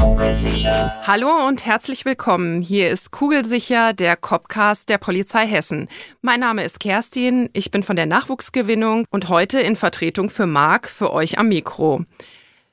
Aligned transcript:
Kugelsicher. 0.00 0.92
Hallo 1.06 1.46
und 1.46 1.64
herzlich 1.64 2.04
willkommen. 2.04 2.60
Hier 2.60 2.90
ist 2.90 3.10
Kugelsicher, 3.10 3.92
der 3.92 4.16
Copcast 4.16 4.88
der 4.88 4.98
Polizei 4.98 5.46
Hessen. 5.46 5.88
Mein 6.20 6.40
Name 6.40 6.64
ist 6.64 6.80
Kerstin, 6.80 7.48
ich 7.52 7.70
bin 7.70 7.82
von 7.82 7.96
der 7.96 8.06
Nachwuchsgewinnung 8.06 9.06
und 9.10 9.28
heute 9.28 9.58
in 9.60 9.76
Vertretung 9.76 10.30
für 10.30 10.46
Marc 10.46 10.88
für 10.88 11.12
euch 11.12 11.38
am 11.38 11.48
Mikro. 11.48 12.04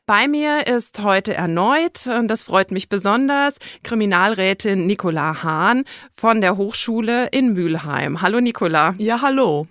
Bei 0.06 0.28
mir 0.28 0.68
ist 0.68 1.02
heute 1.02 1.34
erneut, 1.34 2.08
und 2.08 2.28
das 2.28 2.44
freut 2.44 2.72
mich 2.72 2.90
besonders, 2.90 3.56
Kriminalrätin 3.84 4.86
Nicola 4.86 5.44
Hahn 5.44 5.86
von 6.14 6.42
der 6.42 6.58
Hochschule 6.58 7.28
in 7.32 7.54
Mülheim. 7.54 8.22
Hallo 8.22 8.42
Nicola. 8.42 8.96
Ja, 8.98 9.22
hallo. 9.22 9.68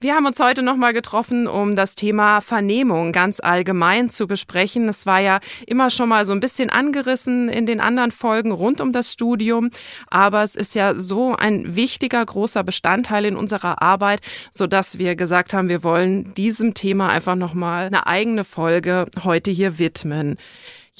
Wir 0.00 0.14
haben 0.14 0.26
uns 0.26 0.40
heute 0.40 0.62
nochmal 0.62 0.92
getroffen, 0.92 1.46
um 1.46 1.76
das 1.76 1.94
Thema 1.94 2.40
Vernehmung 2.40 3.12
ganz 3.12 3.40
allgemein 3.40 4.08
zu 4.08 4.26
besprechen. 4.26 4.88
Es 4.88 5.06
war 5.06 5.20
ja 5.20 5.40
immer 5.66 5.90
schon 5.90 6.08
mal 6.08 6.24
so 6.24 6.32
ein 6.32 6.40
bisschen 6.40 6.70
angerissen 6.70 7.48
in 7.48 7.66
den 7.66 7.80
anderen 7.80 8.10
Folgen 8.10 8.52
rund 8.52 8.80
um 8.80 8.92
das 8.92 9.12
Studium, 9.12 9.70
aber 10.08 10.42
es 10.42 10.56
ist 10.56 10.74
ja 10.74 10.94
so 10.94 11.34
ein 11.36 11.76
wichtiger, 11.76 12.24
großer 12.24 12.64
Bestandteil 12.64 13.24
in 13.24 13.36
unserer 13.36 13.82
Arbeit, 13.82 14.20
so 14.52 14.66
dass 14.66 14.98
wir 14.98 15.16
gesagt 15.16 15.52
haben, 15.52 15.68
wir 15.68 15.84
wollen 15.84 16.34
diesem 16.34 16.74
Thema 16.74 17.08
einfach 17.08 17.36
nochmal 17.36 17.86
eine 17.86 18.06
eigene 18.06 18.44
Folge 18.44 19.06
heute 19.22 19.50
hier 19.50 19.78
widmen. 19.78 20.38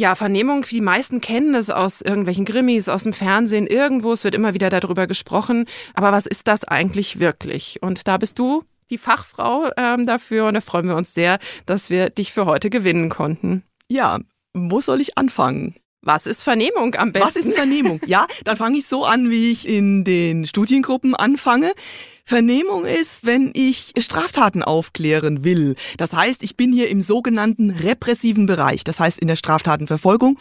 Ja, 0.01 0.15
Vernehmung, 0.15 0.63
die 0.63 0.81
meisten 0.81 1.21
kennen 1.21 1.55
es 1.55 1.69
aus 1.69 2.01
irgendwelchen 2.01 2.47
Grimmis, 2.47 2.89
aus 2.89 3.03
dem 3.03 3.13
Fernsehen, 3.13 3.67
irgendwo, 3.67 4.15
es 4.15 4.25
wird 4.25 4.35
immer 4.35 4.55
wieder 4.55 4.71
darüber 4.71 5.07
gesprochen. 5.07 5.67
Aber 5.93 6.11
was 6.11 6.25
ist 6.25 6.49
das 6.49 6.65
eigentlich 6.65 7.21
wirklich? 7.21 7.83
Und 7.83 8.09
da 8.09 8.17
bist 8.17 8.39
du 8.39 8.65
die 8.89 8.97
Fachfrau 8.97 9.71
ähm, 9.77 10.07
dafür 10.07 10.47
und 10.47 10.55
da 10.55 10.63
freuen 10.63 10.89
wir 10.89 10.97
uns 10.97 11.13
sehr, 11.13 11.39
dass 11.67 11.91
wir 11.91 12.09
dich 12.09 12.33
für 12.33 12.47
heute 12.47 12.71
gewinnen 12.71 13.11
konnten. 13.11 13.63
Ja, 13.91 14.21
wo 14.55 14.81
soll 14.81 15.03
ich 15.03 15.19
anfangen? 15.19 15.75
Was 16.03 16.25
ist 16.27 16.43
Vernehmung 16.43 16.95
am 16.95 17.13
besten? 17.13 17.29
Was 17.29 17.37
ist 17.37 17.55
Vernehmung? 17.55 18.01
Ja, 18.07 18.27
dann 18.45 18.57
fange 18.57 18.79
ich 18.79 18.87
so 18.87 19.05
an, 19.05 19.31
wie 19.31 19.53
ich 19.53 19.69
in 19.69 20.05
den 20.05 20.47
Studiengruppen 20.47 21.15
anfange. 21.15 21.73
Vernehmung 22.25 22.87
ist, 22.87 23.27
wenn 23.27 23.51
ich 23.55 23.93
Straftaten 23.99 24.63
aufklären 24.63 25.45
will. 25.45 25.75
Das 25.99 26.13
heißt, 26.13 26.43
ich 26.43 26.57
bin 26.57 26.73
hier 26.73 26.89
im 26.89 27.03
sogenannten 27.03 27.71
repressiven 27.71 28.47
Bereich, 28.47 28.85
das 28.85 28.99
heißt 28.99 29.19
in 29.19 29.29
der 29.29 29.37
Straftatenverfolgung. 29.37 30.39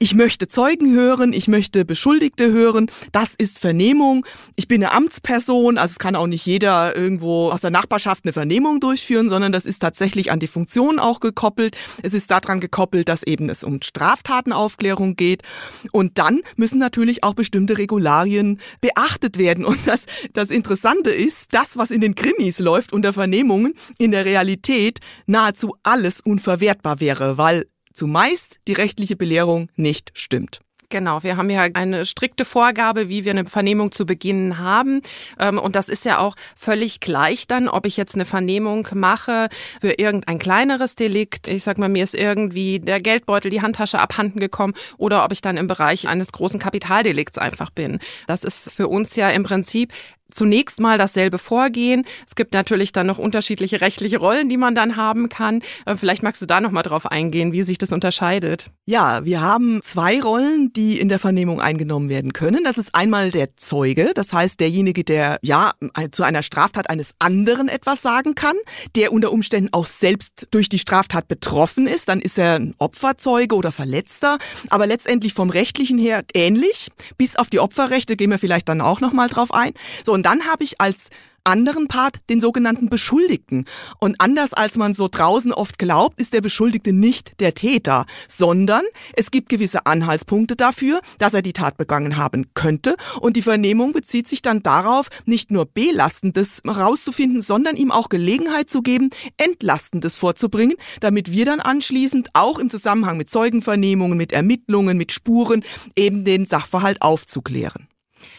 Ich 0.00 0.14
möchte 0.14 0.46
Zeugen 0.46 0.94
hören, 0.94 1.32
ich 1.32 1.48
möchte 1.48 1.84
Beschuldigte 1.84 2.52
hören. 2.52 2.88
Das 3.10 3.34
ist 3.36 3.58
Vernehmung. 3.58 4.24
Ich 4.54 4.68
bin 4.68 4.84
eine 4.84 4.92
Amtsperson, 4.92 5.76
also 5.76 5.90
es 5.90 5.98
kann 5.98 6.14
auch 6.14 6.28
nicht 6.28 6.46
jeder 6.46 6.94
irgendwo 6.94 7.50
aus 7.50 7.62
der 7.62 7.72
Nachbarschaft 7.72 8.24
eine 8.24 8.32
Vernehmung 8.32 8.78
durchführen, 8.78 9.28
sondern 9.28 9.50
das 9.50 9.66
ist 9.66 9.80
tatsächlich 9.80 10.30
an 10.30 10.38
die 10.38 10.46
Funktion 10.46 11.00
auch 11.00 11.18
gekoppelt. 11.18 11.76
Es 12.00 12.14
ist 12.14 12.30
daran 12.30 12.60
gekoppelt, 12.60 13.08
dass 13.08 13.24
eben 13.24 13.48
es 13.48 13.64
um 13.64 13.82
Straftatenaufklärung 13.82 15.16
geht. 15.16 15.42
Und 15.90 16.18
dann 16.18 16.42
müssen 16.54 16.78
natürlich 16.78 17.24
auch 17.24 17.34
bestimmte 17.34 17.76
Regularien 17.76 18.60
beachtet 18.80 19.36
werden. 19.36 19.64
Und 19.64 19.80
das, 19.86 20.06
das 20.32 20.50
Interessante 20.50 21.10
ist, 21.10 21.54
das, 21.54 21.76
was 21.76 21.90
in 21.90 22.00
den 22.00 22.14
Krimis 22.14 22.60
läuft 22.60 22.92
unter 22.92 23.12
Vernehmungen, 23.12 23.74
in 23.98 24.12
der 24.12 24.24
Realität 24.24 25.00
nahezu 25.26 25.74
alles 25.82 26.20
unverwertbar 26.20 27.00
wäre, 27.00 27.36
weil 27.36 27.64
zumeist 27.98 28.60
die 28.68 28.74
rechtliche 28.74 29.16
Belehrung 29.16 29.68
nicht 29.74 30.12
stimmt. 30.14 30.60
Genau, 30.90 31.22
wir 31.22 31.36
haben 31.36 31.50
ja 31.50 31.68
eine 31.74 32.06
strikte 32.06 32.46
Vorgabe, 32.46 33.10
wie 33.10 33.26
wir 33.26 33.32
eine 33.32 33.44
Vernehmung 33.44 33.92
zu 33.92 34.06
beginnen 34.06 34.56
haben. 34.56 35.02
Ähm, 35.38 35.58
und 35.58 35.76
das 35.76 35.90
ist 35.90 36.06
ja 36.06 36.18
auch 36.18 36.34
völlig 36.56 37.00
gleich 37.00 37.46
dann, 37.46 37.68
ob 37.68 37.84
ich 37.84 37.98
jetzt 37.98 38.14
eine 38.14 38.24
Vernehmung 38.24 38.88
mache 38.94 39.48
für 39.82 39.98
irgendein 39.98 40.38
kleineres 40.38 40.96
Delikt. 40.96 41.46
Ich 41.48 41.62
sag 41.62 41.76
mal, 41.76 41.90
mir 41.90 42.04
ist 42.04 42.14
irgendwie 42.14 42.80
der 42.80 43.02
Geldbeutel, 43.02 43.50
die 43.50 43.60
Handtasche 43.60 43.98
abhanden 43.98 44.40
gekommen 44.40 44.72
oder 44.96 45.24
ob 45.24 45.32
ich 45.32 45.42
dann 45.42 45.58
im 45.58 45.66
Bereich 45.66 46.08
eines 46.08 46.32
großen 46.32 46.58
Kapitaldelikts 46.58 47.36
einfach 47.36 47.68
bin. 47.68 47.98
Das 48.26 48.42
ist 48.42 48.70
für 48.70 48.88
uns 48.88 49.14
ja 49.14 49.28
im 49.28 49.42
Prinzip 49.42 49.92
zunächst 50.30 50.80
mal 50.80 50.98
dasselbe 50.98 51.38
Vorgehen. 51.38 52.04
Es 52.26 52.34
gibt 52.34 52.52
natürlich 52.52 52.92
dann 52.92 53.06
noch 53.06 53.18
unterschiedliche 53.18 53.80
rechtliche 53.80 54.18
Rollen, 54.18 54.48
die 54.48 54.56
man 54.56 54.74
dann 54.74 54.96
haben 54.96 55.28
kann. 55.28 55.62
Äh, 55.86 55.96
vielleicht 55.96 56.22
magst 56.22 56.42
du 56.42 56.46
da 56.46 56.60
noch 56.60 56.70
mal 56.70 56.82
drauf 56.82 57.06
eingehen, 57.06 57.52
wie 57.52 57.62
sich 57.62 57.78
das 57.78 57.92
unterscheidet. 57.92 58.70
Ja, 58.86 59.24
wir 59.24 59.40
haben 59.40 59.80
zwei 59.82 60.20
Rollen, 60.20 60.72
die 60.72 60.98
in 60.98 61.08
der 61.08 61.18
Vernehmung 61.18 61.60
eingenommen 61.60 62.08
werden 62.08 62.32
können. 62.32 62.64
Das 62.64 62.78
ist 62.78 62.94
einmal 62.94 63.30
der 63.30 63.56
Zeuge, 63.56 64.12
das 64.14 64.32
heißt 64.32 64.60
derjenige, 64.60 65.04
der 65.04 65.38
ja 65.42 65.72
zu 66.10 66.22
einer 66.22 66.42
Straftat 66.42 66.90
eines 66.90 67.12
anderen 67.18 67.68
etwas 67.68 68.02
sagen 68.02 68.34
kann, 68.34 68.56
der 68.96 69.12
unter 69.12 69.32
Umständen 69.32 69.70
auch 69.72 69.86
selbst 69.86 70.46
durch 70.50 70.68
die 70.68 70.78
Straftat 70.78 71.28
betroffen 71.28 71.86
ist. 71.86 72.08
Dann 72.08 72.20
ist 72.20 72.38
er 72.38 72.54
ein 72.54 72.74
Opferzeuge 72.78 73.54
oder 73.54 73.72
Verletzter, 73.72 74.38
aber 74.70 74.86
letztendlich 74.86 75.34
vom 75.34 75.50
rechtlichen 75.50 75.98
her 75.98 76.24
ähnlich. 76.34 76.88
Bis 77.16 77.36
auf 77.36 77.50
die 77.50 77.60
Opferrechte 77.60 78.16
gehen 78.16 78.30
wir 78.30 78.38
vielleicht 78.38 78.68
dann 78.68 78.80
auch 78.80 79.00
noch 79.00 79.12
mal 79.12 79.28
drauf 79.28 79.52
ein. 79.52 79.72
So 80.04 80.17
und 80.18 80.24
dann 80.24 80.46
habe 80.46 80.64
ich 80.64 80.80
als 80.80 81.10
anderen 81.44 81.86
Part 81.86 82.16
den 82.28 82.40
sogenannten 82.40 82.88
Beschuldigten. 82.88 83.66
Und 84.00 84.20
anders 84.20 84.52
als 84.52 84.74
man 84.74 84.94
so 84.94 85.06
draußen 85.06 85.52
oft 85.52 85.78
glaubt, 85.78 86.20
ist 86.20 86.32
der 86.32 86.40
Beschuldigte 86.40 86.92
nicht 86.92 87.38
der 87.38 87.54
Täter, 87.54 88.04
sondern 88.26 88.82
es 89.14 89.30
gibt 89.30 89.48
gewisse 89.48 89.86
Anhaltspunkte 89.86 90.56
dafür, 90.56 91.00
dass 91.18 91.34
er 91.34 91.42
die 91.42 91.52
Tat 91.52 91.76
begangen 91.76 92.16
haben 92.16 92.46
könnte. 92.54 92.96
Und 93.20 93.36
die 93.36 93.42
Vernehmung 93.42 93.92
bezieht 93.92 94.26
sich 94.26 94.42
dann 94.42 94.64
darauf, 94.64 95.06
nicht 95.24 95.52
nur 95.52 95.66
Belastendes 95.66 96.62
herauszufinden, 96.66 97.40
sondern 97.40 97.76
ihm 97.76 97.92
auch 97.92 98.08
Gelegenheit 98.08 98.70
zu 98.70 98.82
geben, 98.82 99.10
Entlastendes 99.36 100.16
vorzubringen, 100.16 100.76
damit 100.98 101.30
wir 101.30 101.44
dann 101.44 101.60
anschließend 101.60 102.30
auch 102.32 102.58
im 102.58 102.70
Zusammenhang 102.70 103.18
mit 103.18 103.30
Zeugenvernehmungen, 103.30 104.18
mit 104.18 104.32
Ermittlungen, 104.32 104.98
mit 104.98 105.12
Spuren 105.12 105.64
eben 105.94 106.24
den 106.24 106.44
Sachverhalt 106.44 107.02
aufzuklären. 107.02 107.86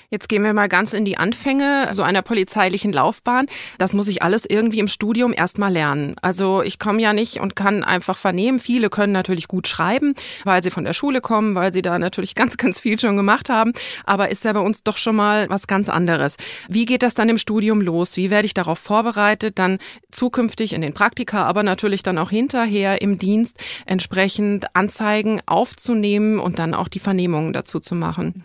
Jetzt 0.10 0.28
gehen 0.28 0.44
wir 0.44 0.54
mal 0.54 0.70
ganz 0.70 0.94
in 0.94 1.06
die 1.06 1.18
Anfänge 1.18 1.90
so 1.92 2.02
einer 2.02 2.24
polizeilichen 2.24 2.92
Laufbahn. 2.92 3.46
Das 3.78 3.94
muss 3.94 4.08
ich 4.08 4.24
alles 4.24 4.46
irgendwie 4.48 4.80
im 4.80 4.88
Studium 4.88 5.34
erstmal 5.34 5.72
lernen. 5.72 6.16
Also 6.22 6.64
ich 6.64 6.80
komme 6.80 7.02
ja 7.02 7.14
nicht 7.14 7.40
und 7.40 7.56
kann 7.56 7.84
einfach 7.84 8.18
vernehmen. 8.18 8.60
Viele 8.60 8.90
können 8.90 9.14
natürlich 9.14 9.48
gut 9.48 9.68
schreiben, 9.68 10.16
weil 10.46 10.64
sie 10.64 10.72
von 10.72 10.84
der 10.84 10.94
Schule 10.94 11.22
kommen, 11.22 11.54
weil 11.54 11.72
sie 11.74 11.84
da 11.84 12.00
natürlich 12.00 12.34
ganz, 12.40 12.58
ganz 12.58 12.80
viel 12.80 13.00
schon 13.00 13.18
gemacht 13.18 13.50
haben. 13.50 13.74
Aber 14.04 14.30
ist 14.30 14.44
ja 14.46 14.54
bei 14.54 14.62
uns 14.62 14.84
doch 14.84 14.98
schon 14.98 15.16
mal 15.16 15.48
was 15.50 15.68
ganz 15.68 15.90
anderes. 15.90 16.38
Wie 16.68 16.86
geht 16.86 17.04
das 17.04 17.14
dann 17.14 17.30
im 17.30 17.38
Studium 17.38 17.82
los? 17.82 18.18
Wie 18.18 18.32
werde 18.32 18.48
ich 18.48 18.56
darauf 18.56 18.80
vorbereitet, 18.80 19.60
dann 19.60 19.78
zukünftig 20.12 20.74
in 20.74 20.82
den 20.82 20.94
Praktika, 20.94 21.44
aber 21.44 21.62
natürlich 21.62 22.02
dann 22.02 22.18
auch 22.18 22.32
hinterher 22.32 23.02
im 23.02 23.18
Dienst 23.18 23.58
entsprechend 23.86 24.76
Anzeigen 24.76 25.42
aufzunehmen 25.46 26.40
und 26.40 26.58
dann 26.58 26.74
auch 26.74 26.88
die 26.88 27.00
Vernehmungen 27.00 27.54
dazu 27.54 27.80
zu 27.80 27.94
machen? 27.94 28.44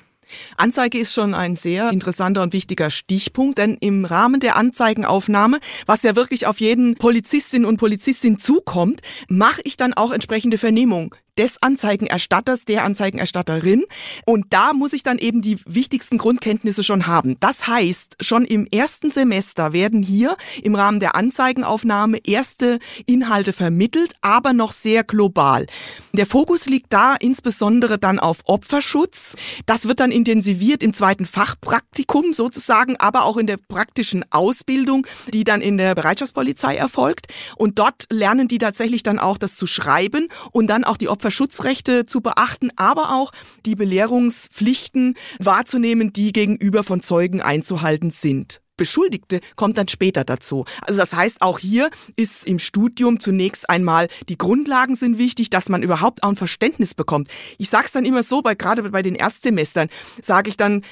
Anzeige 0.57 0.99
ist 0.99 1.13
schon 1.13 1.35
ein 1.35 1.57
sehr 1.57 1.91
interessanter 1.91 2.43
und 2.43 2.53
wichtiger 2.53 2.91
Stichpunkt, 2.91 3.59
denn 3.59 3.77
im 3.81 4.05
Rahmen 4.05 4.41
der 4.41 4.57
Anzeigenaufnahme, 4.57 5.61
was 5.87 6.03
ja 6.03 6.17
wirklich 6.17 6.47
auf 6.47 6.61
jeden 6.61 6.97
Polizistin 6.97 7.65
und 7.65 7.77
Polizistin 7.77 8.39
zukommt, 8.39 9.01
mache 9.29 9.61
ich 9.65 9.77
dann 9.77 9.95
auch 9.95 10.13
entsprechende 10.13 10.59
Vernehmung 10.59 11.15
des 11.39 11.63
Anzeigenerstatters, 11.63 12.65
der 12.65 12.85
Anzeigenerstatterin. 12.85 13.85
Und 14.27 14.47
da 14.51 14.73
muss 14.73 14.93
ich 14.93 15.03
dann 15.03 15.19
eben 15.19 15.43
die 15.43 15.59
wichtigsten 15.67 16.19
Grundkenntnisse 16.19 16.83
schon 16.85 17.07
haben. 17.07 17.37
Das 17.41 17.67
heißt, 17.67 18.17
schon 18.21 18.45
im 18.45 18.67
ersten 18.67 19.11
Semester 19.11 19.73
werden 19.73 20.03
hier 20.03 20.37
im 20.63 20.75
Rahmen 20.75 21.01
der 21.01 21.17
Anzeigenaufnahme 21.17 22.19
erste 22.25 22.79
Inhalte 23.07 23.53
vermittelt, 23.53 24.15
aber 24.21 24.53
noch 24.53 24.73
sehr 24.73 25.05
global. 25.05 25.67
Der 26.13 26.27
Fokus 26.27 26.67
liegt 26.67 26.93
da 26.93 27.15
insbesondere 27.15 27.99
dann 27.99 28.19
auf 28.19 28.41
Opferschutz. 28.45 29.37
Das 29.67 29.89
wird 29.89 30.01
dann 30.01 30.13
intensiviert 30.13 30.83
im 30.83 30.95
zweiten 30.95 31.27
Fachpraktikum 31.27 32.33
sozusagen, 32.33 32.97
aber 32.97 33.25
auch 33.25 33.37
in 33.37 33.47
der 33.47 33.57
praktischen 33.57 34.25
Ausbildung, 34.31 35.07
die 35.33 35.45
dann 35.45 35.61
in 35.61 35.77
der 35.77 35.95
Bereitschaftspolizei 35.95 36.77
erfolgt. 36.77 37.27
Und 37.57 37.79
dort 37.79 38.07
lernen 38.11 38.49
die 38.49 38.59
tatsächlich 38.59 39.03
dann 39.03 39.19
auch 39.19 39.39
das 39.39 39.57
zu 39.57 39.67
schreiben 39.67 40.29
und 40.53 40.69
dann 40.69 40.85
auch 40.85 40.97
die 40.97 41.09
Opfer 41.09 41.24
Opferschutzrechte 41.25 42.05
zu 42.05 42.21
beachten, 42.21 42.69
aber 42.77 43.15
auch 43.15 43.33
die 43.65 43.77
Belehrungspflichten 43.77 45.15
wahrzunehmen, 45.39 46.13
die 46.13 46.33
gegenüber 46.33 46.85
von 46.85 47.01
Zeugen 47.01 47.41
einzuhalten 47.41 48.11
sind. 48.11 48.61
Beschuldigte 48.77 49.41
kommt 49.57 49.79
dann 49.79 49.89
später 49.89 50.25
dazu. 50.25 50.67
Also 50.83 51.01
das 51.01 51.15
heißt, 51.15 51.41
auch 51.41 51.59
hier 51.61 51.89
ist 52.17 52.47
im 52.47 52.59
Studium 52.59 53.21
zunächst 53.21 53.71
einmal 53.71 54.09
die 54.29 54.37
Grundlagen 54.37 54.97
sind 54.97 55.17
wichtig, 55.17 55.49
dass 55.49 55.71
man 55.71 55.83
überhaupt 55.83 56.23
auch 56.23 56.29
ein 56.29 56.37
Verständnis 56.37 56.93
bekommt. 56.93 57.29
Ich 57.57 57.71
sage 57.71 57.87
es 57.87 57.93
dann 57.93 58.05
immer 58.05 58.23
so, 58.23 58.43
bei, 58.43 58.55
gerade 58.55 58.83
bei 58.91 59.01
den 59.01 59.15
Erstsemestern, 59.15 59.89
sage 60.21 60.51
ich 60.51 60.59
dann, 60.59 60.83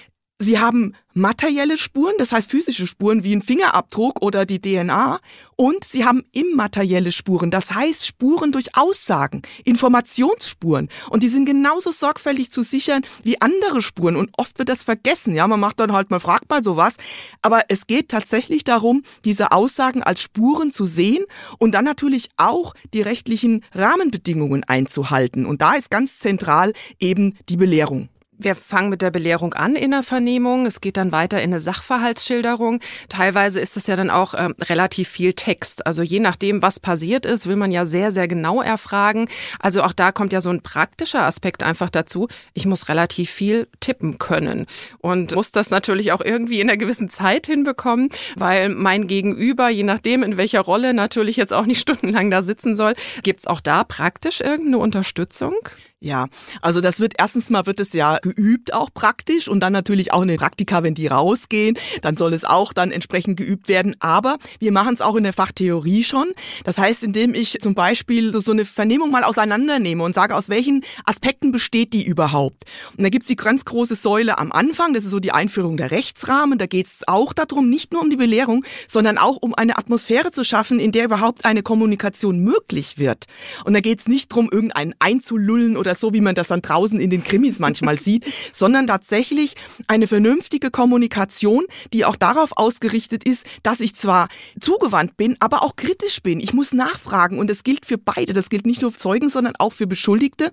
Sie 0.43 0.59
haben 0.59 0.95
materielle 1.15 1.79
Spuren, 1.79 2.15
das 2.19 2.33
heißt 2.33 2.51
physische 2.51 2.89
Spuren 2.89 3.23
wie 3.23 3.33
ein 3.33 3.43
Fingerabdruck 3.43 4.21
oder 4.23 4.45
die 4.45 4.61
DNA. 4.61 5.21
Und 5.55 5.85
sie 5.85 6.05
haben 6.05 6.25
immaterielle 6.33 7.13
Spuren, 7.13 7.53
das 7.53 7.73
heißt 7.73 8.05
Spuren 8.05 8.51
durch 8.51 8.77
Aussagen, 8.77 9.43
Informationsspuren. 9.65 10.89
Und 11.11 11.23
die 11.23 11.29
sind 11.29 11.45
genauso 11.45 11.93
sorgfältig 11.93 12.51
zu 12.51 12.65
sichern 12.65 13.03
wie 13.23 13.41
andere 13.41 13.83
Spuren. 13.83 14.17
Und 14.17 14.31
oft 14.37 14.59
wird 14.59 14.69
das 14.69 14.83
vergessen. 14.83 15.37
Ja, 15.37 15.47
man 15.47 15.61
macht 15.61 15.79
dann 15.79 15.93
halt 15.93 16.11
mal, 16.11 16.19
fragt 16.19 16.51
mal 16.51 16.65
sowas. 16.65 16.95
Aber 17.41 17.63
es 17.69 17.87
geht 17.87 18.09
tatsächlich 18.09 18.65
darum, 18.65 19.05
diese 19.25 19.53
Aussagen 19.53 20.03
als 20.03 20.23
Spuren 20.23 20.73
zu 20.73 20.87
sehen 20.87 21.25
und 21.59 21.71
dann 21.71 21.85
natürlich 21.85 22.31
auch 22.37 22.75
die 22.95 23.03
rechtlichen 23.03 23.65
Rahmenbedingungen 23.75 24.65
einzuhalten. 24.65 25.47
Und 25.47 25.63
da 25.63 25.75
ist 25.75 25.89
ganz 25.89 26.19
zentral 26.19 26.73
eben 26.99 27.39
die 27.49 27.57
Belehrung. 27.57 28.09
Wir 28.43 28.55
fangen 28.55 28.89
mit 28.89 29.03
der 29.03 29.11
Belehrung 29.11 29.55
an 29.55 29.77
in 29.77 29.93
der 29.93 30.03
Vernehmung. 30.03 30.67
Es 30.67 30.81
geht 30.81 30.97
dann 30.97 31.13
weiter 31.13 31.41
in 31.41 31.51
eine 31.51 31.61
Sachverhaltsschilderung. 31.61 32.81
Teilweise 33.09 33.61
ist 33.61 33.77
es 33.77 33.87
ja 33.87 33.95
dann 33.95 34.11
auch 34.11 34.35
äh, 34.35 34.49
relativ 34.63 35.09
viel 35.09 35.33
Text. 35.33 35.87
Also 35.87 36.03
je 36.03 36.19
nachdem, 36.19 36.61
was 36.63 36.81
passiert 36.81 37.25
ist, 37.25 37.47
will 37.47 37.57
man 37.57 37.71
ja 37.71 37.87
sehr, 37.87 38.11
sehr 38.11 38.27
genau 38.27 38.61
erfragen. 38.61 39.29
Also 39.61 39.83
auch 39.83 39.93
da 39.93 40.11
kommt 40.11 40.33
ja 40.33 40.41
so 40.41 40.51
ein 40.51 40.61
praktischer 40.63 41.23
Aspekt 41.23 41.63
einfach 41.63 41.91
dazu. 41.91 42.29
Ich 42.53 42.67
muss 42.67 42.89
relativ 42.89 43.31
viel 43.31 43.69
tippen 43.81 44.19
können 44.19 44.67
und 44.99 45.35
muss 45.35 45.53
das 45.53 45.71
natürlich 45.71 46.13
auch 46.13 46.21
irgendwie 46.21 46.61
in 46.61 46.69
einer 46.69 46.77
gewissen 46.77 47.09
Zeit 47.09 47.47
hinbekommen, 47.47 48.11
weil 48.37 48.69
mein 48.71 49.07
Gegenüber, 49.07 49.69
je 49.69 49.85
nachdem, 49.85 50.23
in 50.23 50.37
welcher 50.37 50.63
Rolle, 50.63 50.95
natürlich 50.95 51.37
jetzt 51.37 51.53
auch 51.53 51.67
nicht 51.67 51.81
stundenlang 51.83 52.31
da 52.31 52.43
sitzen 52.43 52.75
soll. 52.75 52.95
Gibt 53.23 53.41
es 53.41 53.47
auch 53.47 53.61
da 53.61 53.85
praktisch 53.85 54.41
irgendeine 54.41 54.79
Unterstützung? 54.79 55.55
Ja, 56.03 56.27
also 56.63 56.81
das 56.81 56.99
wird 56.99 57.15
erstens 57.17 57.49
mal 57.49 57.65
wird 57.67 57.79
es 57.79 57.93
ja 57.93 58.19
geübt 58.19 58.75
auch 58.75 58.91
praktisch 58.93 59.47
und 59.47 59.61
dann 59.61 59.73
natürlich 59.73 60.13
auch 60.13 60.23
in 60.23 60.29
den 60.29 60.37
Praktika, 60.37 60.83
wenn 60.83 60.97
die 60.97 61.07
rausgehen, 61.07 61.79
dann 62.01 62.17
soll 62.17 62.35
es 62.35 62.45
auch 62.45 62.73
dann 62.73 62.91
entsprechend 62.91 63.37
geübt 63.37 63.69
werden. 63.69 63.95
Aber 64.01 64.39
wir 64.59 64.73
machen 64.73 64.95
es 64.95 65.01
auch 65.01 65.15
in 65.15 65.23
der 65.23 65.33
Fachtheorie 65.33 66.03
schon. 66.03 66.33
Das 66.65 66.77
heißt, 66.77 67.05
indem 67.05 67.35
ich 67.35 67.61
zum 67.61 67.77
Beispiel 67.77 68.35
so 68.35 68.51
eine 68.51 68.65
Vernehmung 68.65 69.13
mal 69.13 69.23
auseinandernehme 69.23 70.03
und 70.03 70.13
sage, 70.13 70.35
aus 70.35 70.49
welchen 70.49 70.85
Aspekten 71.05 71.53
besteht 71.53 71.93
die 71.93 72.05
überhaupt. 72.05 72.65
Und 72.97 73.05
da 73.05 73.09
gibt's 73.09 73.29
die 73.29 73.37
ganz 73.37 73.65
große 73.65 73.95
Säule 73.95 74.39
am 74.39 74.51
Anfang, 74.51 74.95
das 74.95 75.05
ist 75.05 75.11
so 75.11 75.21
die 75.21 75.31
Einführung 75.31 75.77
der 75.77 75.93
Rechtsrahmen. 75.93 76.59
Da 76.59 76.67
geht 76.67 76.89
es 76.89 77.07
auch 77.07 77.33
darum, 77.33 77.71
nicht 77.71 77.93
nur 77.93 78.03
um 78.03 78.11
die 78.11 78.17
Belehrung, 78.17 78.65
sondern 78.89 79.19
auch 79.19 79.37
um 79.37 79.55
eine 79.55 79.79
Atmosphäre 79.79 80.33
zu 80.33 80.43
schaffen, 80.43 80.81
in 80.81 80.91
der 80.91 81.05
überhaupt 81.05 81.45
eine 81.45 81.63
Kommunikation 81.63 82.41
möglich 82.41 82.99
wird. 82.99 83.27
Und 83.65 83.75
da 83.75 83.81
geht 83.81 84.01
es 84.01 84.09
nicht 84.09 84.33
darum, 84.33 84.49
irgendeinen 84.51 84.95
einzulullen 84.99 85.77
oder 85.77 85.92
oder 85.93 85.99
so, 85.99 86.15
wie 86.15 86.21
man 86.21 86.35
das 86.35 86.49
dann 86.49 86.63
draußen 86.63 86.99
in 87.01 87.11
den 87.11 87.23
Krimis 87.23 87.59
manchmal 87.59 87.99
sieht, 87.99 88.25
sondern 88.53 88.87
tatsächlich 88.87 89.55
eine 89.89 90.07
vernünftige 90.07 90.71
Kommunikation, 90.71 91.65
die 91.93 92.05
auch 92.05 92.17
darauf 92.17 92.53
ausgerichtet 92.57 93.25
ist, 93.25 93.45
dass 93.63 93.81
ich 93.81 93.95
zwar 93.95 94.29
zugewandt 94.61 95.17
bin, 95.17 95.37
aber 95.41 95.63
auch 95.63 95.77
kritisch 95.77 96.23
bin. 96.23 96.41
Ich 96.41 96.55
muss 96.55 96.73
nachfragen 96.73 97.39
und 97.39 97.51
das 97.51 97.63
gilt 97.63 97.85
für 97.85 97.99
beide. 97.99 98.33
Das 98.33 98.49
gilt 98.49 98.67
nicht 98.67 98.81
nur 98.81 98.93
für 98.93 98.99
Zeugen, 98.99 99.29
sondern 99.29 99.55
auch 99.59 99.73
für 99.73 99.87
Beschuldigte. 99.87 100.51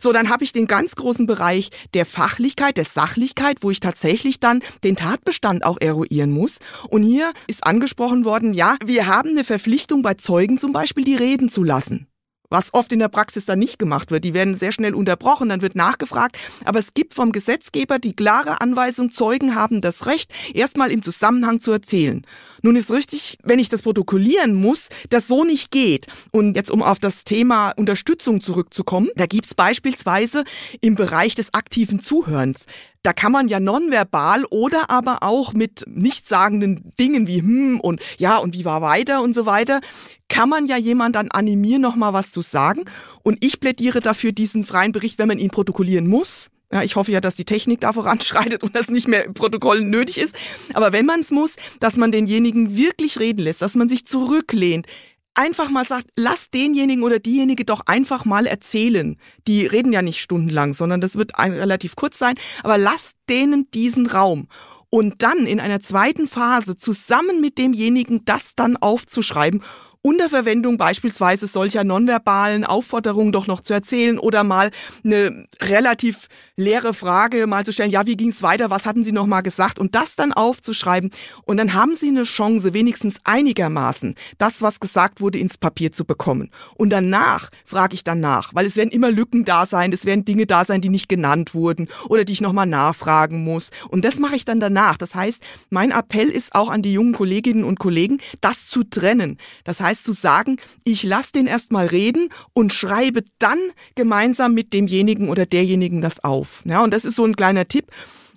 So, 0.00 0.12
dann 0.12 0.28
habe 0.28 0.42
ich 0.44 0.52
den 0.52 0.66
ganz 0.66 0.96
großen 0.96 1.26
Bereich 1.26 1.70
der 1.94 2.06
Fachlichkeit, 2.06 2.76
der 2.76 2.84
Sachlichkeit, 2.84 3.58
wo 3.60 3.70
ich 3.70 3.80
tatsächlich 3.80 4.40
dann 4.40 4.62
den 4.82 4.96
Tatbestand 4.96 5.64
auch 5.64 5.78
eruieren 5.80 6.30
muss. 6.30 6.58
Und 6.88 7.02
hier 7.02 7.32
ist 7.46 7.64
angesprochen 7.64 8.24
worden, 8.24 8.54
ja, 8.54 8.76
wir 8.84 9.06
haben 9.06 9.30
eine 9.30 9.44
Verpflichtung 9.44 10.02
bei 10.02 10.14
Zeugen 10.14 10.58
zum 10.58 10.72
Beispiel, 10.72 11.04
die 11.04 11.14
reden 11.14 11.50
zu 11.50 11.62
lassen 11.62 12.08
was 12.52 12.74
oft 12.74 12.92
in 12.92 12.98
der 12.98 13.08
Praxis 13.08 13.46
dann 13.46 13.58
nicht 13.58 13.78
gemacht 13.78 14.10
wird. 14.10 14.24
Die 14.24 14.34
werden 14.34 14.54
sehr 14.54 14.72
schnell 14.72 14.94
unterbrochen, 14.94 15.48
dann 15.48 15.62
wird 15.62 15.74
nachgefragt. 15.74 16.38
Aber 16.64 16.78
es 16.78 16.94
gibt 16.94 17.14
vom 17.14 17.32
Gesetzgeber 17.32 17.98
die 17.98 18.14
klare 18.14 18.60
Anweisung, 18.60 19.10
Zeugen 19.10 19.54
haben 19.54 19.80
das 19.80 20.06
Recht, 20.06 20.32
erstmal 20.54 20.92
im 20.92 21.02
Zusammenhang 21.02 21.60
zu 21.60 21.72
erzählen. 21.72 22.24
Nun 22.60 22.76
ist 22.76 22.90
richtig, 22.90 23.38
wenn 23.42 23.58
ich 23.58 23.68
das 23.68 23.82
protokollieren 23.82 24.54
muss, 24.54 24.88
das 25.10 25.26
so 25.26 25.44
nicht 25.44 25.70
geht. 25.70 26.06
Und 26.30 26.54
jetzt, 26.54 26.70
um 26.70 26.82
auf 26.82 27.00
das 27.00 27.24
Thema 27.24 27.70
Unterstützung 27.70 28.40
zurückzukommen, 28.40 29.08
da 29.16 29.26
gibt's 29.26 29.54
beispielsweise 29.54 30.44
im 30.80 30.94
Bereich 30.94 31.34
des 31.34 31.54
aktiven 31.54 32.00
Zuhörens 32.00 32.66
da 33.02 33.12
kann 33.12 33.32
man 33.32 33.48
ja 33.48 33.60
nonverbal 33.60 34.44
oder 34.46 34.90
aber 34.90 35.22
auch 35.22 35.52
mit 35.52 35.84
nichtssagenden 35.86 36.92
Dingen 36.98 37.26
wie 37.26 37.40
hm 37.40 37.80
und 37.80 38.00
ja 38.18 38.38
und 38.38 38.54
wie 38.54 38.64
war 38.64 38.80
weiter 38.80 39.22
und 39.22 39.34
so 39.34 39.46
weiter, 39.46 39.80
kann 40.28 40.48
man 40.48 40.66
ja 40.66 40.76
jemand 40.76 41.16
dann 41.16 41.30
animieren, 41.30 41.82
nochmal 41.82 42.12
was 42.12 42.30
zu 42.30 42.42
sagen. 42.42 42.84
Und 43.22 43.44
ich 43.44 43.60
plädiere 43.60 44.00
dafür 44.00 44.32
diesen 44.32 44.64
freien 44.64 44.92
Bericht, 44.92 45.18
wenn 45.18 45.28
man 45.28 45.38
ihn 45.38 45.50
protokollieren 45.50 46.06
muss. 46.06 46.48
Ja, 46.72 46.82
ich 46.82 46.96
hoffe 46.96 47.12
ja, 47.12 47.20
dass 47.20 47.34
die 47.34 47.44
Technik 47.44 47.80
da 47.80 47.92
voranschreitet 47.92 48.62
und 48.62 48.74
das 48.74 48.88
nicht 48.88 49.06
mehr 49.06 49.24
im 49.24 49.34
Protokoll 49.34 49.82
nötig 49.82 50.18
ist. 50.18 50.34
Aber 50.72 50.92
wenn 50.92 51.04
man 51.04 51.20
es 51.20 51.30
muss, 51.30 51.56
dass 51.80 51.96
man 51.96 52.12
denjenigen 52.12 52.76
wirklich 52.76 53.20
reden 53.20 53.42
lässt, 53.42 53.60
dass 53.60 53.74
man 53.74 53.88
sich 53.88 54.06
zurücklehnt, 54.06 54.86
einfach 55.34 55.70
mal 55.70 55.84
sagt, 55.84 56.08
lass 56.16 56.50
denjenigen 56.50 57.04
oder 57.04 57.18
diejenige 57.18 57.64
doch 57.64 57.82
einfach 57.86 58.24
mal 58.24 58.46
erzählen. 58.46 59.16
Die 59.46 59.66
reden 59.66 59.92
ja 59.92 60.02
nicht 60.02 60.20
stundenlang, 60.20 60.74
sondern 60.74 61.00
das 61.00 61.16
wird 61.16 61.38
ein, 61.38 61.52
relativ 61.52 61.96
kurz 61.96 62.18
sein, 62.18 62.34
aber 62.62 62.78
lass 62.78 63.12
denen 63.28 63.70
diesen 63.70 64.06
Raum. 64.06 64.48
Und 64.90 65.22
dann 65.22 65.46
in 65.46 65.58
einer 65.58 65.80
zweiten 65.80 66.26
Phase 66.26 66.76
zusammen 66.76 67.40
mit 67.40 67.56
demjenigen 67.56 68.26
das 68.26 68.52
dann 68.54 68.76
aufzuschreiben 68.76 69.62
unter 70.02 70.28
Verwendung 70.28 70.76
beispielsweise 70.78 71.46
solcher 71.46 71.84
nonverbalen 71.84 72.64
Aufforderungen 72.64 73.32
doch 73.32 73.46
noch 73.46 73.60
zu 73.60 73.72
erzählen 73.72 74.18
oder 74.18 74.42
mal 74.44 74.70
eine 75.04 75.46
relativ 75.60 76.28
leere 76.56 76.92
Frage 76.92 77.46
mal 77.46 77.64
zu 77.64 77.72
stellen, 77.72 77.90
ja, 77.90 78.06
wie 78.06 78.16
ging 78.16 78.28
es 78.28 78.42
weiter, 78.42 78.68
was 78.68 78.84
hatten 78.84 79.04
Sie 79.04 79.12
noch 79.12 79.26
mal 79.26 79.40
gesagt 79.40 79.78
und 79.78 79.94
das 79.94 80.16
dann 80.16 80.32
aufzuschreiben 80.32 81.10
und 81.44 81.56
dann 81.56 81.72
haben 81.72 81.96
Sie 81.96 82.08
eine 82.08 82.24
Chance, 82.24 82.74
wenigstens 82.74 83.16
einigermaßen 83.24 84.14
das, 84.38 84.60
was 84.60 84.78
gesagt 84.78 85.20
wurde, 85.20 85.38
ins 85.38 85.56
Papier 85.56 85.92
zu 85.92 86.04
bekommen. 86.04 86.50
Und 86.74 86.90
danach 86.90 87.48
frage 87.64 87.94
ich 87.94 88.04
danach, 88.04 88.54
weil 88.54 88.66
es 88.66 88.76
werden 88.76 88.90
immer 88.90 89.10
Lücken 89.10 89.44
da 89.44 89.64
sein, 89.64 89.92
es 89.92 90.04
werden 90.04 90.24
Dinge 90.24 90.46
da 90.46 90.64
sein, 90.64 90.82
die 90.82 90.90
nicht 90.90 91.08
genannt 91.08 91.54
wurden 91.54 91.88
oder 92.08 92.24
die 92.24 92.34
ich 92.34 92.40
noch 92.40 92.52
mal 92.52 92.66
nachfragen 92.66 93.44
muss 93.44 93.70
und 93.88 94.04
das 94.04 94.18
mache 94.18 94.36
ich 94.36 94.44
dann 94.44 94.60
danach. 94.60 94.98
Das 94.98 95.14
heißt, 95.14 95.42
mein 95.70 95.90
Appell 95.90 96.28
ist 96.28 96.54
auch 96.54 96.68
an 96.68 96.82
die 96.82 96.92
jungen 96.92 97.14
Kolleginnen 97.14 97.64
und 97.64 97.78
Kollegen, 97.78 98.18
das 98.40 98.66
zu 98.66 98.84
trennen. 98.84 99.38
Das 99.64 99.80
heißt 99.80 99.91
zu 100.00 100.12
sagen, 100.12 100.56
ich 100.84 101.02
lasse 101.02 101.32
den 101.32 101.46
erst 101.46 101.72
mal 101.72 101.86
reden 101.86 102.30
und 102.52 102.72
schreibe 102.72 103.22
dann 103.38 103.58
gemeinsam 103.94 104.54
mit 104.54 104.72
demjenigen 104.72 105.28
oder 105.28 105.46
derjenigen 105.46 106.00
das 106.00 106.22
auf 106.24 106.32
auf. 106.32 106.62
Ja, 106.64 106.82
und 106.82 106.92
das 106.92 107.04
ist 107.04 107.16
so 107.16 107.24
ein 107.24 107.36
kleiner 107.36 107.68
Tipp. 107.68 107.86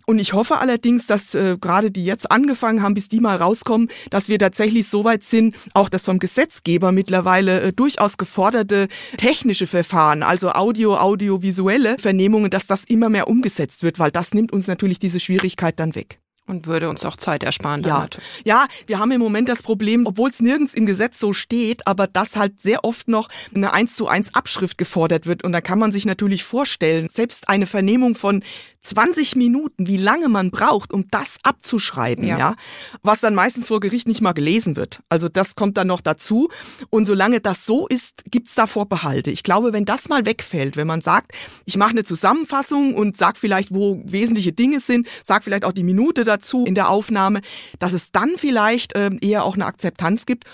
Und 0.08 0.20
ich 0.20 0.34
hoffe 0.34 0.60
allerdings, 0.60 1.08
dass 1.08 1.34
äh, 1.34 1.58
gerade 1.60 1.90
die 1.90 2.06
jetzt 2.06 2.30
angefangen 2.30 2.84
haben, 2.84 2.94
bis 2.94 3.08
die 3.08 3.20
mal 3.20 3.38
rauskommen, 3.38 3.90
dass 4.12 4.30
wir 4.30 4.38
tatsächlich 4.38 4.88
so 4.88 5.04
weit 5.04 5.24
sind, 5.24 5.56
auch 5.74 5.90
das 5.90 6.06
vom 6.06 6.20
Gesetzgeber 6.20 6.92
mittlerweile 6.92 7.62
äh, 7.62 7.74
durchaus 7.74 8.18
geforderte 8.18 8.88
technische 9.18 9.66
Verfahren, 9.66 10.22
also 10.22 10.52
Audio, 10.52 10.98
audiovisuelle 10.98 11.98
Vernehmungen, 11.98 12.52
dass 12.52 12.68
das 12.68 12.84
immer 12.84 13.10
mehr 13.10 13.28
umgesetzt 13.28 13.82
wird, 13.82 13.98
weil 13.98 14.12
das 14.12 14.36
nimmt 14.36 14.54
uns 14.54 14.68
natürlich 14.68 15.00
diese 15.00 15.20
Schwierigkeit 15.20 15.80
dann 15.80 15.96
weg. 15.96 16.20
Und 16.48 16.68
würde 16.68 16.90
uns 16.90 17.04
auch 17.04 17.18
Zeit 17.18 17.44
ersparen. 17.44 17.82
Ja. 17.82 18.08
ja, 18.44 18.68
wir 18.86 19.00
haben 19.00 19.12
im 19.12 19.20
Moment 19.20 19.50
das 19.50 19.64
Problem, 19.64 20.06
obwohl 20.06 20.30
es 20.30 20.40
nirgends 20.40 20.76
im 20.76 20.86
Gesetz 20.86 21.20
so 21.20 21.34
steht, 21.34 21.88
aber 21.88 22.06
dass 22.06 22.36
halt 22.36 22.62
sehr 22.62 22.84
oft 22.84 23.08
noch 23.08 23.30
eine 23.56 23.74
1 23.74 23.96
zu 23.96 24.08
1 24.08 24.36
Abschrift 24.36 24.78
gefordert 24.78 25.26
wird. 25.26 25.44
Und 25.44 25.54
da 25.54 25.62
kann 25.62 25.80
man 25.80 25.92
sich 25.92 26.06
natürlich 26.06 26.44
vorstellen, 26.44 27.10
selbst 27.10 27.50
eine 27.50 27.66
Vernehmung 27.66 28.14
von 28.14 28.44
20 28.90 29.36
Minuten, 29.36 29.88
wie 29.88 29.98
lange 29.98 30.30
man 30.30 30.52
braucht, 30.52 30.94
um 30.94 31.08
das 31.10 31.38
abzuschreiben, 31.44 32.26
ja. 32.26 32.38
ja. 32.38 32.56
was 33.02 33.22
dann 33.22 33.36
meistens 33.36 33.68
vor 33.68 33.80
Gericht 33.80 34.08
nicht 34.08 34.22
mal 34.22 34.34
gelesen 34.34 34.76
wird. 34.76 35.02
Also 35.10 35.30
das 35.30 35.56
kommt 35.56 35.78
dann 35.78 35.88
noch 35.88 36.02
dazu. 36.02 36.50
Und 36.90 37.06
solange 37.06 37.42
das 37.42 37.66
so 37.66 37.88
ist, 37.88 38.24
gibt's 38.30 38.56
da 38.56 38.68
Vorbehalte. 38.68 39.32
Ich 39.32 39.44
glaube, 39.44 39.74
wenn 39.74 39.86
das 39.86 40.10
mal 40.10 40.26
wegfällt, 40.26 40.78
wenn 40.78 40.88
man 40.88 41.02
sagt, 41.02 41.32
ich 41.66 41.78
mache 41.78 41.92
eine 41.92 42.04
Zusammenfassung 42.04 42.94
und 42.96 43.18
sag 43.18 43.38
vielleicht, 43.38 43.74
wo 43.74 44.02
wesentliche 44.06 44.54
Dinge 44.54 44.80
sind, 44.80 45.08
sag 45.24 45.44
vielleicht 45.44 45.66
auch 45.66 45.72
die 45.74 45.84
Minute 45.84 46.24
dazu 46.24 46.66
in 46.66 46.76
der 46.76 46.90
Aufnahme, 46.90 47.42
dass 47.80 47.94
es 47.94 48.12
dann 48.12 48.34
vielleicht 48.38 48.96
äh, 48.96 49.12
eher 49.22 49.44
auch 49.44 49.56
eine 49.56 49.66
Akzeptanz 49.66 50.26
gibt 50.26 50.46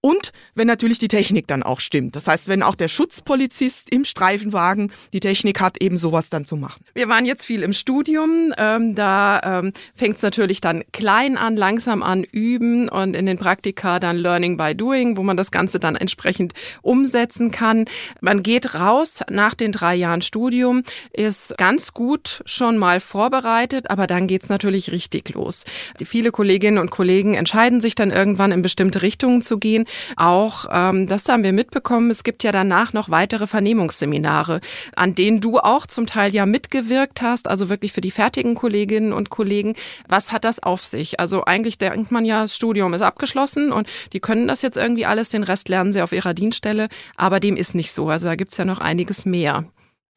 und 0.00 0.30
wenn 0.54 0.68
natürlich 0.68 1.00
die 1.00 1.08
Technik 1.08 1.48
dann 1.48 1.64
auch 1.64 1.80
stimmt. 1.80 2.14
Das 2.14 2.28
heißt, 2.28 2.46
wenn 2.46 2.62
auch 2.62 2.76
der 2.76 2.86
Schutzpolizist 2.86 3.92
im 3.92 4.04
Streifenwagen 4.04 4.92
die 5.12 5.18
Technik 5.18 5.60
hat, 5.60 5.82
eben 5.82 5.98
sowas 5.98 6.30
dann 6.30 6.44
zu 6.44 6.56
machen. 6.56 6.84
Wir 6.94 7.08
waren 7.08 7.26
jetzt 7.26 7.44
viel 7.44 7.64
im 7.64 7.72
Studium. 7.72 8.54
Ähm, 8.56 8.94
da 8.94 9.58
ähm, 9.60 9.72
fängt 9.96 10.16
es 10.16 10.22
natürlich 10.22 10.60
dann 10.60 10.84
klein 10.92 11.36
an, 11.36 11.56
langsam 11.56 12.04
an, 12.04 12.22
üben 12.22 12.88
und 12.88 13.14
in 13.14 13.26
den 13.26 13.38
Praktika 13.38 13.98
dann 13.98 14.16
Learning 14.16 14.56
by 14.56 14.72
Doing, 14.72 15.16
wo 15.16 15.24
man 15.24 15.36
das 15.36 15.50
Ganze 15.50 15.80
dann 15.80 15.96
entsprechend 15.96 16.54
umsetzen 16.82 17.50
kann. 17.50 17.86
Man 18.20 18.44
geht 18.44 18.74
raus 18.76 19.22
nach 19.28 19.54
den 19.54 19.72
drei 19.72 19.96
Jahren 19.96 20.22
Studium, 20.22 20.84
ist 21.12 21.58
ganz 21.58 21.92
gut 21.92 22.42
schon 22.46 22.78
mal 22.78 23.00
vorbereitet, 23.00 23.90
aber 23.90 24.06
dann 24.06 24.28
geht's 24.28 24.48
natürlich 24.48 24.92
richtig 24.92 25.34
los. 25.34 25.64
Die 25.98 26.04
viele 26.04 26.30
Kolleginnen 26.30 26.78
und 26.78 26.90
Kollegen 26.90 27.34
entscheiden 27.34 27.80
sich 27.80 27.96
dann 27.96 28.12
irgendwann 28.12 28.52
in 28.52 28.62
bestimmte 28.62 29.02
Richtungen 29.02 29.42
zu 29.42 29.58
gehen 29.58 29.86
Auch 30.16 30.66
ähm, 30.70 31.06
das 31.06 31.28
haben 31.28 31.44
wir 31.44 31.52
mitbekommen. 31.52 32.10
Es 32.10 32.24
gibt 32.24 32.44
ja 32.44 32.52
danach 32.52 32.92
noch 32.92 33.10
weitere 33.10 33.46
Vernehmungsseminare, 33.46 34.60
an 34.94 35.14
denen 35.14 35.40
du 35.40 35.58
auch 35.58 35.86
zum 35.86 36.06
Teil 36.06 36.34
ja 36.34 36.46
mitgewirkt 36.46 37.22
hast, 37.22 37.48
also 37.48 37.68
wirklich 37.68 37.92
für 37.92 38.00
die 38.00 38.10
fertigen 38.10 38.54
Kolleginnen 38.54 39.12
und 39.12 39.30
Kollegen. 39.30 39.74
Was 40.08 40.32
hat 40.32 40.44
das 40.44 40.62
auf 40.62 40.84
sich? 40.84 41.20
Also 41.20 41.44
eigentlich 41.44 41.78
denkt 41.78 42.10
man 42.10 42.24
ja, 42.24 42.42
das 42.42 42.56
Studium 42.56 42.94
ist 42.94 43.02
abgeschlossen 43.02 43.72
und 43.72 43.88
die 44.12 44.20
können 44.20 44.48
das 44.48 44.62
jetzt 44.62 44.76
irgendwie 44.76 45.06
alles, 45.06 45.30
den 45.30 45.42
Rest 45.42 45.68
lernen 45.68 45.92
sie 45.92 46.02
auf 46.02 46.12
ihrer 46.12 46.34
Dienststelle, 46.34 46.88
aber 47.16 47.40
dem 47.40 47.56
ist 47.56 47.74
nicht 47.74 47.92
so. 47.92 48.08
Also 48.08 48.28
da 48.28 48.36
gibt's 48.36 48.56
ja 48.56 48.64
noch 48.64 48.78
einiges 48.78 49.24
mehr. 49.24 49.64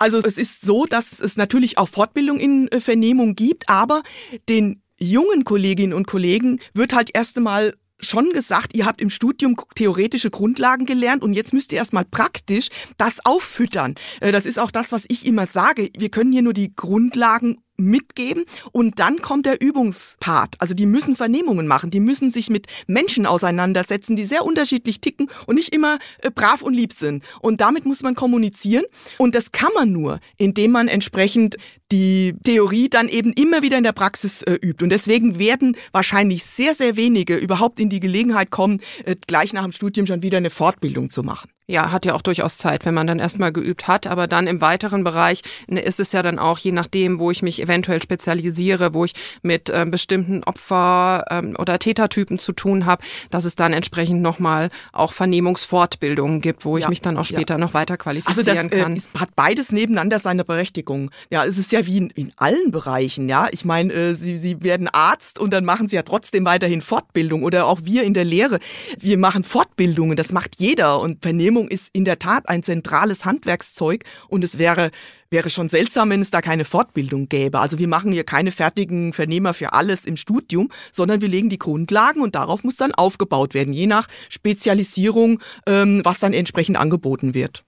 Also 0.01 0.17
es 0.17 0.39
ist 0.39 0.65
so, 0.65 0.87
dass 0.87 1.19
es 1.19 1.37
natürlich 1.37 1.77
auch 1.77 1.87
Fortbildung 1.87 2.39
in 2.39 2.67
äh, 2.69 2.79
Vernehmung 2.79 3.35
gibt, 3.35 3.69
aber 3.69 4.01
den 4.49 4.81
jungen 4.97 5.45
Kolleginnen 5.45 5.93
und 5.93 6.07
Kollegen 6.07 6.59
wird 6.73 6.93
halt 6.93 7.11
erst 7.13 7.37
einmal 7.37 7.75
schon 8.01 8.31
gesagt, 8.31 8.75
ihr 8.75 8.85
habt 8.85 9.01
im 9.01 9.09
Studium 9.09 9.55
theoretische 9.75 10.29
Grundlagen 10.29 10.85
gelernt 10.85 11.23
und 11.23 11.33
jetzt 11.33 11.53
müsst 11.53 11.71
ihr 11.71 11.77
erstmal 11.77 12.05
praktisch 12.05 12.69
das 12.97 13.25
auffüttern. 13.25 13.95
Äh, 14.19 14.31
das 14.31 14.45
ist 14.45 14.59
auch 14.59 14.71
das, 14.71 14.91
was 14.91 15.05
ich 15.07 15.25
immer 15.25 15.45
sage. 15.45 15.89
Wir 15.97 16.09
können 16.09 16.31
hier 16.31 16.41
nur 16.41 16.53
die 16.53 16.75
Grundlagen 16.75 17.57
mitgeben 17.81 18.45
und 18.71 18.99
dann 18.99 19.21
kommt 19.21 19.45
der 19.45 19.61
Übungspart. 19.61 20.55
Also 20.59 20.73
die 20.73 20.85
müssen 20.85 21.15
Vernehmungen 21.15 21.67
machen, 21.67 21.91
die 21.91 21.99
müssen 21.99 22.29
sich 22.29 22.49
mit 22.49 22.67
Menschen 22.87 23.25
auseinandersetzen, 23.25 24.15
die 24.15 24.25
sehr 24.25 24.45
unterschiedlich 24.45 25.01
ticken 25.01 25.29
und 25.45 25.55
nicht 25.55 25.73
immer 25.73 25.99
äh, 26.19 26.31
brav 26.31 26.61
und 26.61 26.73
lieb 26.73 26.93
sind. 26.93 27.23
Und 27.41 27.61
damit 27.61 27.85
muss 27.85 28.03
man 28.03 28.15
kommunizieren 28.15 28.85
und 29.17 29.35
das 29.35 29.51
kann 29.51 29.71
man 29.75 29.91
nur, 29.91 30.19
indem 30.37 30.71
man 30.71 30.87
entsprechend 30.87 31.57
die 31.91 32.35
Theorie 32.43 32.89
dann 32.89 33.09
eben 33.09 33.33
immer 33.33 33.61
wieder 33.61 33.77
in 33.77 33.83
der 33.83 33.91
Praxis 33.91 34.41
äh, 34.43 34.53
übt. 34.53 34.83
Und 34.83 34.89
deswegen 34.89 35.39
werden 35.39 35.75
wahrscheinlich 35.91 36.45
sehr, 36.45 36.73
sehr 36.73 36.95
wenige 36.95 37.35
überhaupt 37.35 37.79
in 37.79 37.89
die 37.89 37.99
Gelegenheit 37.99 38.49
kommen, 38.49 38.81
äh, 39.03 39.15
gleich 39.27 39.53
nach 39.53 39.63
dem 39.63 39.73
Studium 39.73 40.07
schon 40.07 40.21
wieder 40.21 40.37
eine 40.37 40.49
Fortbildung 40.49 41.09
zu 41.09 41.23
machen 41.23 41.49
ja, 41.71 41.91
hat 41.91 42.05
ja 42.05 42.13
auch 42.13 42.21
durchaus 42.21 42.57
Zeit, 42.57 42.85
wenn 42.85 42.93
man 42.93 43.07
dann 43.07 43.19
erstmal 43.19 43.51
geübt 43.51 43.87
hat. 43.87 44.05
Aber 44.05 44.27
dann 44.27 44.47
im 44.47 44.61
weiteren 44.61 45.03
Bereich 45.03 45.41
ne, 45.67 45.79
ist 45.79 45.99
es 45.99 46.11
ja 46.11 46.21
dann 46.21 46.37
auch, 46.37 46.59
je 46.59 46.71
nachdem, 46.71 47.19
wo 47.19 47.31
ich 47.31 47.41
mich 47.41 47.61
eventuell 47.61 48.01
spezialisiere, 48.01 48.93
wo 48.93 49.05
ich 49.05 49.13
mit 49.41 49.69
äh, 49.69 49.85
bestimmten 49.89 50.43
Opfer- 50.43 51.25
ähm, 51.29 51.55
oder 51.57 51.79
Tätertypen 51.79 52.39
zu 52.39 52.51
tun 52.51 52.85
habe, 52.85 53.03
dass 53.29 53.45
es 53.45 53.55
dann 53.55 53.73
entsprechend 53.73 54.21
nochmal 54.21 54.69
auch 54.91 55.13
Vernehmungsfortbildungen 55.13 56.41
gibt, 56.41 56.65
wo 56.65 56.77
ich 56.77 56.87
mich 56.89 57.01
dann 57.01 57.17
auch 57.17 57.25
später 57.25 57.55
ja. 57.55 57.57
noch 57.57 57.73
weiter 57.73 57.97
qualifizieren 57.97 58.57
also 58.57 58.69
das, 58.69 58.81
kann. 58.81 58.95
Äh, 58.97 59.19
hat 59.19 59.29
beides 59.35 59.71
nebeneinander 59.71 60.19
seine 60.19 60.43
Berechtigung. 60.43 61.09
Ja, 61.29 61.45
es 61.45 61.57
ist 61.57 61.71
ja 61.71 61.85
wie 61.85 61.97
in, 61.97 62.09
in 62.11 62.33
allen 62.35 62.71
Bereichen, 62.71 63.29
ja. 63.29 63.47
Ich 63.51 63.63
meine, 63.63 63.93
äh, 63.93 64.13
Sie, 64.13 64.37
Sie 64.37 64.61
werden 64.61 64.87
Arzt 64.89 65.39
und 65.39 65.51
dann 65.51 65.63
machen 65.63 65.87
Sie 65.87 65.95
ja 65.95 66.03
trotzdem 66.03 66.45
weiterhin 66.45 66.81
Fortbildung 66.81 67.43
oder 67.43 67.67
auch 67.67 67.79
wir 67.83 68.03
in 68.03 68.13
der 68.13 68.25
Lehre. 68.25 68.59
Wir 68.99 69.17
machen 69.17 69.43
Fortbildungen, 69.43 70.17
das 70.17 70.33
macht 70.33 70.55
jeder 70.57 70.99
und 70.99 71.21
Vernehmung 71.21 71.60
Vernehmung 71.61 71.67
ist 71.67 71.89
in 71.93 72.05
der 72.05 72.19
Tat 72.19 72.49
ein 72.49 72.63
zentrales 72.63 73.25
Handwerkszeug 73.25 74.03
und 74.27 74.43
es 74.43 74.57
wäre 74.57 74.91
wäre 75.29 75.49
schon 75.49 75.69
seltsam, 75.69 76.09
wenn 76.09 76.21
es 76.21 76.29
da 76.29 76.41
keine 76.41 76.65
Fortbildung 76.65 77.29
gäbe. 77.29 77.59
Also 77.59 77.79
wir 77.79 77.87
machen 77.87 78.11
hier 78.11 78.25
keine 78.25 78.51
fertigen 78.51 79.13
Vernehmer 79.13 79.53
für 79.53 79.71
alles 79.71 80.03
im 80.03 80.17
Studium, 80.17 80.69
sondern 80.91 81.21
wir 81.21 81.29
legen 81.29 81.47
die 81.47 81.57
Grundlagen 81.57 82.21
und 82.21 82.35
darauf 82.35 82.65
muss 82.65 82.75
dann 82.75 82.93
aufgebaut 82.93 83.53
werden, 83.53 83.71
je 83.71 83.87
nach 83.87 84.07
Spezialisierung, 84.27 85.39
ähm, 85.67 86.01
was 86.03 86.19
dann 86.19 86.33
entsprechend 86.33 86.75
angeboten 86.75 87.33
wird. 87.33 87.63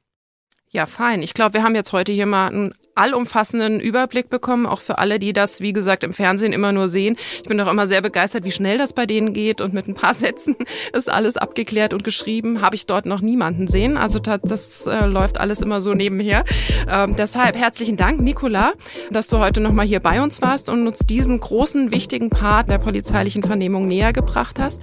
Ja, 0.72 0.88
fein. 0.88 1.22
Ich 1.22 1.34
glaube, 1.34 1.54
wir 1.54 1.64
haben 1.64 1.76
jetzt 1.76 1.94
heute 1.94 2.12
hier 2.12 2.26
mal 2.26 2.48
einen 2.48 2.74
allumfassenden 2.96 3.80
Überblick 3.80 4.30
bekommen, 4.30 4.66
auch 4.66 4.82
für 4.82 4.98
alle, 4.98 5.20
die 5.20 5.34
das, 5.34 5.62
wie 5.62 5.74
gesagt, 5.74 6.04
im 6.04 6.14
Fernsehen 6.14 6.54
immer 6.54 6.72
nur 6.72 6.90
sehen. 6.90 7.16
Ich 7.38 7.48
bin 7.48 7.58
doch 7.58 7.68
immer 7.68 7.88
sehr 7.88 8.02
begeistert, 8.02 8.46
wie 8.46 8.52
schnell 8.52 8.78
das 8.78 8.94
bei 8.94 9.06
denen 9.06 9.34
geht 9.34 9.62
und 9.62 9.74
mit 9.74 9.88
ein 9.88 9.96
paar 9.96 10.14
Sätzen 10.24 10.56
ist 10.94 11.10
alles 11.10 11.38
abgeklärt 11.38 11.94
und 11.94 12.04
geschrieben. 12.04 12.62
Habe 12.62 12.76
ich 12.76 12.86
dort 12.86 13.06
noch 13.06 13.22
niemanden 13.22 13.68
sehen. 13.68 13.98
Also 13.98 14.20
das, 14.20 14.40
das 14.44 14.88
äh, 14.88 15.06
läuft 15.06 15.40
alles 15.40 15.62
immer 15.62 15.82
so 15.82 15.94
nebenher. 15.94 16.44
Ähm, 16.90 17.16
deshalb 17.16 17.56
herzlichen 17.58 17.98
Dank, 17.98 18.22
Nicola, 18.22 18.74
dass 19.10 19.28
du 19.28 19.40
heute 19.40 19.60
nochmal 19.60 19.86
hier 19.86 20.00
bei 20.00 20.22
uns 20.22 20.42
warst 20.42 20.70
und 20.70 20.86
uns 20.88 21.00
diesen 21.00 21.40
großen, 21.40 21.92
wichtigen 21.92 22.30
Part 22.30 22.70
der 22.70 22.78
polizeilichen 22.78 23.44
Vernehmung 23.44 23.88
näher 23.88 24.14
gebracht 24.14 24.60
hast. 24.60 24.82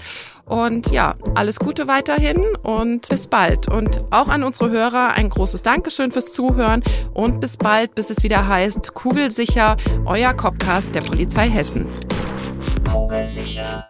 Und 0.51 0.91
ja, 0.91 1.15
alles 1.37 1.61
Gute 1.61 1.87
weiterhin 1.87 2.57
und 2.65 3.09
bis 3.09 3.29
bald. 3.29 3.69
Und 3.69 4.05
auch 4.11 4.27
an 4.27 4.43
unsere 4.43 4.71
Hörer 4.71 5.13
ein 5.13 5.31
großes 5.31 5.63
Dankeschön 5.63 6.11
fürs 6.11 6.33
Zuhören 6.33 6.83
und 7.15 7.41
bis 7.41 7.57
bald, 7.57 7.95
bis 7.95 8.11
es 8.11 8.25
wieder 8.25 8.49
heißt, 8.49 8.93
Kugelsicher, 8.95 9.77
euer 10.07 10.35
Copcast 10.35 10.93
der 10.93 11.03
Polizei 11.03 11.49
Hessen. 11.49 11.87
Kugelsicher. 12.91 13.87